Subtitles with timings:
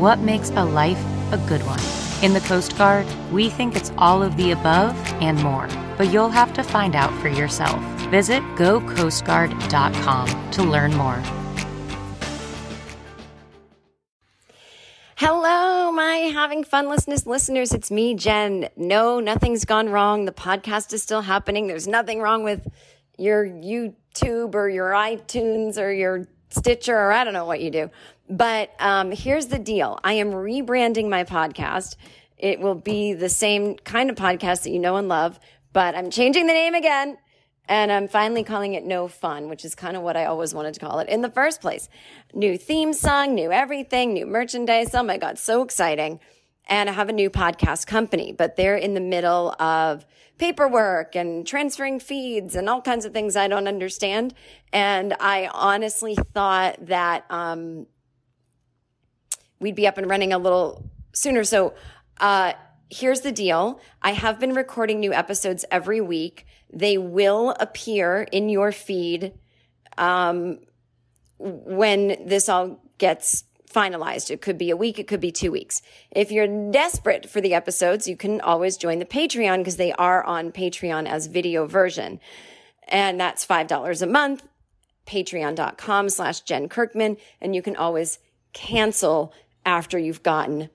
[0.00, 0.98] what makes a life
[1.30, 1.78] a good one?
[2.24, 6.30] In the Coast Guard, we think it's all of the above and more, but you'll
[6.30, 7.78] have to find out for yourself.
[8.10, 11.22] Visit gocoastguard.com to learn more.
[15.16, 17.74] Hello, my having fun listeners, listeners.
[17.74, 18.70] It's me, Jen.
[18.76, 20.24] No, nothing's gone wrong.
[20.24, 21.66] The podcast is still happening.
[21.66, 22.66] There's nothing wrong with
[23.18, 27.90] your YouTube or your iTunes or your Stitcher or I don't know what you do.
[28.28, 31.96] But um, here's the deal I am rebranding my podcast.
[32.36, 35.38] It will be the same kind of podcast that you know and love,
[35.72, 37.18] but I'm changing the name again.
[37.68, 40.74] And I'm finally calling it No Fun, which is kind of what I always wanted
[40.74, 41.88] to call it in the first place.
[42.34, 44.92] New theme song, new everything, new merchandise.
[44.92, 46.18] Oh my God, so exciting.
[46.70, 50.06] And I have a new podcast company, but they're in the middle of
[50.38, 54.32] paperwork and transferring feeds and all kinds of things I don't understand.
[54.72, 57.86] And I honestly thought that, um,
[59.58, 61.42] we'd be up and running a little sooner.
[61.42, 61.74] So,
[62.20, 62.52] uh,
[62.88, 63.80] here's the deal.
[64.00, 66.46] I have been recording new episodes every week.
[66.72, 69.34] They will appear in your feed,
[69.98, 70.60] um,
[71.38, 74.30] when this all gets finalized.
[74.30, 74.98] It could be a week.
[74.98, 75.82] It could be two weeks.
[76.10, 80.24] If you're desperate for the episodes, you can always join the Patreon because they are
[80.24, 82.20] on Patreon as video version.
[82.88, 84.42] And that's $5 a month,
[85.06, 87.16] patreon.com slash Jen Kirkman.
[87.40, 88.18] And you can always
[88.52, 89.32] cancel
[89.64, 90.70] after you've gotten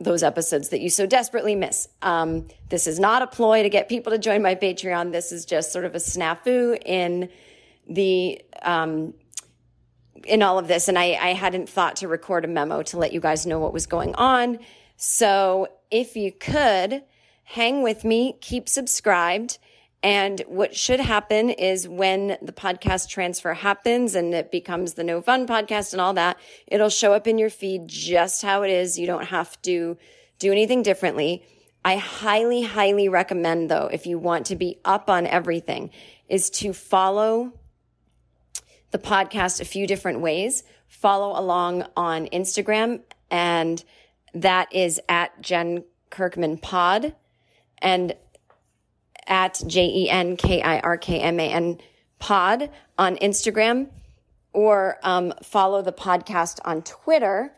[0.00, 1.88] those episodes that you so desperately miss.
[2.02, 5.12] Um, this is not a ploy to get people to join my Patreon.
[5.12, 7.28] This is just sort of a snafu in
[7.88, 9.14] the, um,
[10.26, 10.88] in all of this.
[10.88, 13.72] And I, I hadn't thought to record a memo to let you guys know what
[13.72, 14.58] was going on.
[14.96, 17.02] So if you could
[17.44, 19.58] hang with me, keep subscribed.
[20.02, 25.20] And what should happen is when the podcast transfer happens and it becomes the No
[25.20, 26.36] Fun podcast and all that,
[26.66, 28.98] it'll show up in your feed just how it is.
[28.98, 29.96] You don't have to
[30.38, 31.42] do anything differently.
[31.84, 35.90] I highly, highly recommend though, if you want to be up on everything,
[36.28, 37.52] is to follow
[38.90, 40.62] the podcast a few different ways.
[40.86, 43.00] Follow along on Instagram
[43.30, 43.84] and
[44.34, 47.14] that is at Jen Kirkman Pod
[47.78, 48.14] and
[49.26, 51.78] at J E N K I R K M A N
[52.18, 53.88] pod on Instagram
[54.52, 57.52] or um, follow the podcast on Twitter.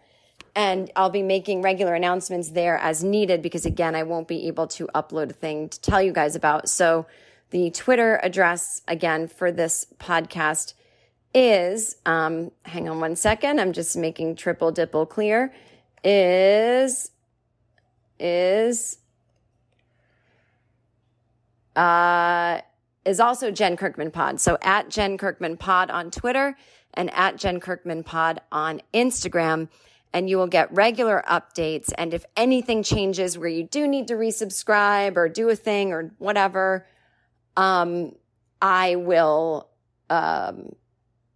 [0.57, 4.67] And I'll be making regular announcements there as needed because, again, I won't be able
[4.69, 6.69] to upload a thing to tell you guys about.
[6.69, 7.07] So,
[7.51, 10.75] the Twitter address, again, for this podcast
[11.35, 15.53] is, um, hang on one second, I'm just making triple dipple clear,
[16.03, 17.11] is,
[18.19, 18.99] is
[21.77, 22.61] uh,
[23.05, 24.41] is also Jen Kirkman Pod.
[24.41, 26.57] So at Jen Kirkman Pod on Twitter
[26.95, 29.69] and at Jen Kirkman Pod on Instagram.
[30.13, 31.93] And you will get regular updates.
[31.97, 36.13] And if anything changes where you do need to resubscribe or do a thing or
[36.19, 36.87] whatever,
[37.57, 38.17] um,
[38.61, 39.69] I will
[40.11, 40.75] um,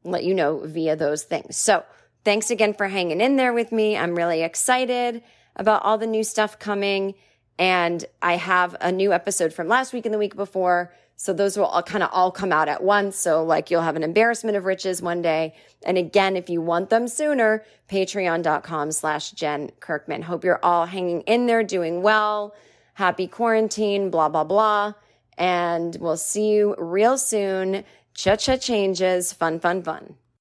[0.05, 1.57] let you know via those things.
[1.57, 1.85] So
[2.25, 3.97] thanks again for hanging in there with me.
[3.97, 5.23] I'm really excited
[5.57, 7.15] about all the new stuff coming.
[7.59, 10.93] And I have a new episode from last week and the week before.
[11.17, 13.17] So those will all kind of all come out at once.
[13.17, 15.55] So like you'll have an embarrassment of riches one day.
[15.85, 20.23] And again, if you want them sooner, patreon.com slash Jen Kirkman.
[20.23, 22.55] Hope you're all hanging in there, doing well.
[22.95, 24.95] Happy quarantine, blah, blah, blah.
[25.39, 27.85] And we'll see you real soon.
[28.15, 29.33] Cha cha changes.
[29.33, 30.15] Fun, fun, fun.